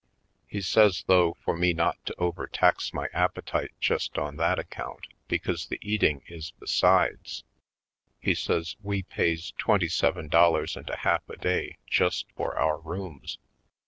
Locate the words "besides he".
6.59-8.33